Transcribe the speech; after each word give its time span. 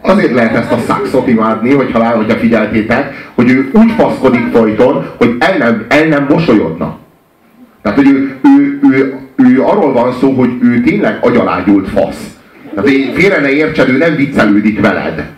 azért 0.00 0.34
lehet 0.34 0.56
ezt 0.56 0.72
a 0.72 0.78
szakszot 0.78 1.28
imádni, 1.28 1.74
hogyha, 1.74 2.04
hogyha 2.04 2.38
figyeltétek, 2.38 3.30
hogy 3.34 3.50
ő 3.50 3.70
úgy 3.72 3.92
faszkodik 3.96 4.46
folyton, 4.52 5.06
hogy 5.16 5.36
el 5.38 5.58
nem, 5.58 5.84
el 5.88 6.06
nem 6.06 6.26
mosolyodna. 6.28 6.98
Tehát, 7.82 7.98
hogy 7.98 8.08
ő, 8.08 8.38
ő, 8.42 8.80
ő, 8.92 9.18
ő, 9.36 9.62
arról 9.62 9.92
van 9.92 10.12
szó, 10.12 10.30
hogy 10.32 10.50
ő 10.62 10.80
tényleg 10.80 11.18
agyalágyult 11.20 11.88
fasz. 11.88 12.38
Tehát 12.74 12.90
félre 13.14 13.40
ne 13.40 13.50
értsed, 13.50 13.88
ő 13.88 13.96
nem 13.96 14.16
viccelődik 14.16 14.80
veled. 14.80 15.28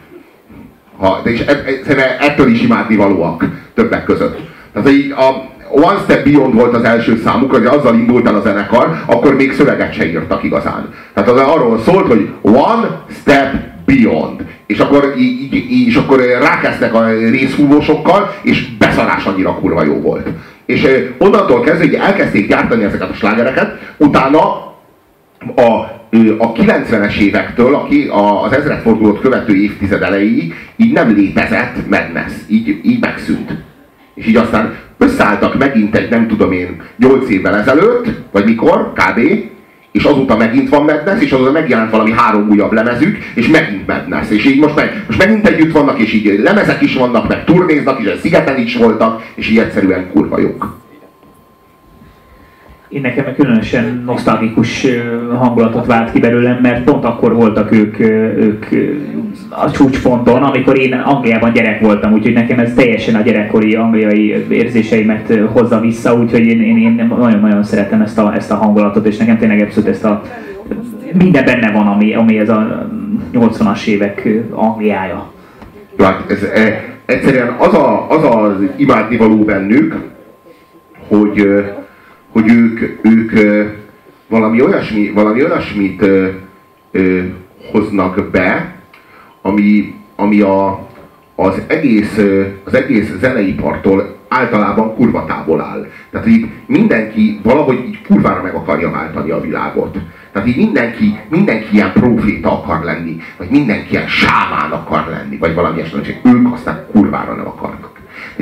Ha, 0.98 1.20
és 1.24 1.44
e, 1.46 1.62
e, 1.86 2.16
ettől 2.20 2.48
is 2.48 2.62
imádni 2.62 2.96
valóak 2.96 3.44
többek 3.74 4.04
között. 4.04 4.38
Tehát, 4.72 4.88
hogy 4.88 5.14
a, 5.16 5.50
One 5.74 5.98
Step 6.02 6.24
Beyond 6.24 6.54
volt 6.54 6.74
az 6.74 6.84
első 6.84 7.20
számuk, 7.24 7.50
hogy 7.50 7.66
azzal 7.66 7.94
indult 7.94 8.26
el 8.26 8.34
a 8.34 8.40
zenekar, 8.40 9.02
akkor 9.06 9.36
még 9.36 9.52
szöveget 9.52 9.94
se 9.94 10.06
írtak 10.06 10.42
igazán. 10.42 10.88
Tehát 11.14 11.30
az 11.30 11.40
arról 11.40 11.78
szólt, 11.78 12.06
hogy 12.06 12.28
One 12.42 13.04
Step 13.20 13.71
Beyond. 13.94 14.44
És 14.66 14.78
akkor, 14.78 15.14
és 15.86 15.94
akkor 15.96 16.20
rákezdtek 16.20 16.94
a 16.94 17.06
részhúvósokkal, 17.08 18.34
és 18.42 18.76
beszarás 18.76 19.24
annyira 19.24 19.54
kurva 19.54 19.84
jó 19.84 20.00
volt. 20.00 20.28
És 20.66 20.88
onnantól 21.18 21.60
kezdve, 21.60 21.84
hogy 21.84 21.94
elkezdték 21.94 22.48
gyártani 22.48 22.84
ezeket 22.84 23.10
a 23.10 23.14
slágereket, 23.14 23.94
utána 23.96 24.70
a 25.56 26.00
a 26.38 26.52
90-es 26.52 27.16
évektől 27.16 27.74
aki 27.74 28.08
az 28.44 28.52
ezredfordulót 28.52 29.20
követő 29.20 29.54
évtized 29.54 30.02
elejéig 30.02 30.54
így 30.76 30.92
nem 30.92 31.14
létezett 31.14 31.88
Madness, 31.88 32.32
így, 32.48 32.80
így 32.82 33.00
megszűnt. 33.00 33.52
És 34.14 34.26
így 34.26 34.36
aztán 34.36 34.74
összeálltak 34.98 35.58
megint 35.58 35.96
egy, 35.96 36.10
nem 36.10 36.28
tudom 36.28 36.52
én, 36.52 36.82
8 36.98 37.30
évvel 37.30 37.56
ezelőtt, 37.56 38.06
vagy 38.30 38.44
mikor, 38.44 38.92
kb. 38.92 39.20
És 39.92 40.04
azóta 40.04 40.36
megint 40.36 40.68
van 40.68 40.84
Madness, 40.84 41.22
és 41.22 41.32
azóta 41.32 41.50
megjelent 41.50 41.90
valami 41.90 42.12
három 42.12 42.48
újabb 42.50 42.72
lemezük, 42.72 43.18
és 43.34 43.48
megint 43.48 43.86
Madness. 43.86 44.30
És 44.30 44.44
így 44.44 44.60
most, 44.60 44.74
meg, 44.74 45.04
most 45.06 45.18
megint 45.18 45.48
együtt 45.48 45.72
vannak, 45.72 45.98
és 45.98 46.12
így 46.12 46.40
lemezek 46.42 46.82
is 46.82 46.94
vannak, 46.94 47.28
meg 47.28 47.44
turnéznak 47.44 48.00
is, 48.00 48.08
szigeten 48.20 48.58
is 48.58 48.76
voltak, 48.76 49.22
és 49.34 49.50
így 49.50 49.58
egyszerűen 49.58 50.10
kurva 50.12 50.40
jók 50.40 50.81
én 52.92 53.00
nekem 53.00 53.34
különösen 53.34 54.02
nosztalgikus 54.06 54.86
hangulatot 55.38 55.86
vált 55.86 56.12
ki 56.12 56.20
belőlem, 56.20 56.58
mert 56.62 56.84
pont 56.84 57.04
akkor 57.04 57.34
voltak 57.34 57.72
ők, 57.72 57.98
ők 58.38 58.66
a 59.48 59.70
csúcsponton, 59.70 60.42
amikor 60.42 60.78
én 60.78 60.92
Angliában 60.92 61.52
gyerek 61.52 61.80
voltam, 61.80 62.12
úgyhogy 62.12 62.32
nekem 62.32 62.58
ez 62.58 62.74
teljesen 62.74 63.14
a 63.14 63.20
gyerekkori 63.20 63.74
angliai 63.74 64.46
érzéseimet 64.48 65.38
hozza 65.52 65.80
vissza, 65.80 66.14
úgyhogy 66.14 66.46
én, 66.46 66.62
én, 66.62 66.76
én 66.76 67.06
nagyon-nagyon 67.18 67.64
szeretem 67.64 68.00
ezt 68.00 68.18
a, 68.18 68.34
ezt 68.34 68.50
a 68.50 68.54
hangulatot, 68.54 69.06
és 69.06 69.16
nekem 69.16 69.38
tényleg 69.38 69.60
abszolút 69.60 69.88
ezt 69.88 70.04
a 70.04 70.22
minden 71.18 71.44
benne 71.44 71.70
van, 71.70 71.86
ami, 71.86 72.14
ami 72.14 72.38
ez 72.38 72.48
a 72.48 72.88
80-as 73.32 73.86
évek 73.86 74.28
Angliája. 74.50 75.32
Hát 75.98 76.24
ez, 76.28 76.42
e, 76.42 76.84
egyszerűen 77.04 77.48
az, 77.58 77.74
a, 77.74 78.10
az 78.10 78.24
az 78.24 78.52
imádnivaló 78.76 79.36
bennük, 79.36 80.00
hogy 81.08 81.64
hogy 82.32 82.50
ők, 82.50 82.80
ők 83.02 83.32
valami, 84.28 84.62
olyasmi, 84.62 85.10
valami 85.10 85.44
olyasmit 85.44 86.02
ö, 86.90 87.20
hoznak 87.72 88.30
be, 88.30 88.74
ami, 89.42 89.94
ami 90.16 90.40
a, 90.40 90.88
az, 91.34 91.62
egész, 91.66 92.20
az 92.64 92.74
egész 92.74 93.12
zeneipartól 93.20 94.16
általában 94.28 94.94
kurva 94.94 95.24
távol 95.24 95.60
áll. 95.60 95.86
Tehát 96.10 96.26
így 96.26 96.46
mindenki 96.66 97.40
valahogy 97.42 97.84
így 97.86 98.02
kurvára 98.02 98.42
meg 98.42 98.54
akarja 98.54 98.90
váltani 98.90 99.30
a 99.30 99.40
világot. 99.40 99.98
Tehát 100.32 100.48
így 100.48 100.56
mindenki, 100.56 101.18
mindenki 101.28 101.74
ilyen 101.74 101.92
proféta 101.92 102.62
akar 102.62 102.84
lenni, 102.84 103.16
vagy 103.36 103.48
mindenki 103.50 103.90
ilyen 103.90 104.08
sámán 104.08 104.70
akar 104.70 105.06
lenni, 105.10 105.36
vagy 105.36 105.54
valami 105.54 105.76
ilyesmi, 105.76 106.00
ők 106.24 106.52
aztán 106.52 106.86
kurvára 106.92 107.34
nem 107.34 107.46
akarnak. 107.46 107.81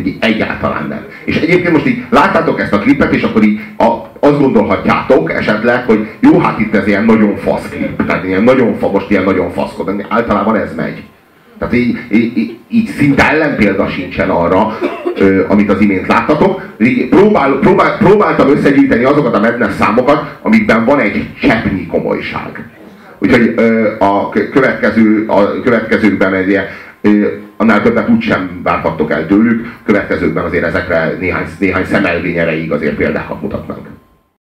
Egy 0.05 0.17
egyáltalán 0.20 0.87
nem. 0.89 1.05
És 1.25 1.37
egyébként 1.37 1.73
most 1.73 1.87
így 1.87 2.05
láttátok 2.11 2.61
ezt 2.61 2.73
a 2.73 2.79
klipet, 2.79 3.15
és 3.15 3.23
akkor 3.23 3.43
így 3.43 3.61
a, 3.77 3.84
azt 4.21 4.41
gondolhatjátok 4.41 5.33
esetleg, 5.33 5.84
hogy 5.84 6.09
jó, 6.21 6.38
hát 6.38 6.61
itt 6.61 6.75
ez 6.75 6.87
ilyen 6.87 7.05
nagyon 7.05 7.37
fasz 7.37 7.69
klip. 7.69 8.06
Tehát 8.06 8.25
ilyen 8.25 8.43
nagyon 8.43 8.75
fa, 8.78 8.91
most 8.91 9.10
ilyen 9.10 9.25
nagyon 9.25 9.50
faszkod. 9.50 10.06
Általában 10.09 10.56
ez 10.56 10.75
megy. 10.75 11.03
Tehát 11.59 11.75
így, 11.75 11.99
így, 12.10 12.59
így 12.69 12.87
szinte 12.87 13.31
ellenpélda 13.31 13.89
sincsen 13.89 14.31
arra, 14.31 14.78
ö, 15.16 15.44
amit 15.49 15.71
az 15.71 15.81
imént 15.81 16.06
láttatok. 16.06 16.62
Így 16.78 17.09
próbál, 17.09 17.59
próbál, 17.60 17.97
próbáltam 17.99 18.50
összegyűjteni 18.50 19.05
azokat 19.05 19.34
a 19.34 19.41
mednes 19.41 19.72
számokat, 19.72 20.39
amikben 20.43 20.84
van 20.84 21.00
egy 21.00 21.27
cseppnyi 21.41 21.87
komolyság. 21.87 22.69
Úgyhogy 23.19 23.53
ö, 23.56 23.91
a 23.99 24.28
következő, 24.28 25.25
a 25.27 25.60
következőkben 25.60 26.34
egy 26.34 26.49
ilyen, 26.49 26.65
annál 27.56 27.83
többet 27.83 28.09
úgysem 28.09 28.61
várhattok 28.62 29.11
el 29.11 29.27
tőlük, 29.27 29.77
következőkben 29.84 30.44
azért 30.44 30.65
ezekre 30.65 31.16
néhány, 31.19 31.47
néhány 31.59 31.84
szemelvény 31.84 32.37
erejéig 32.37 32.72
azért 32.72 32.97
példákat 32.97 33.43
mutatnak. 33.43 34.00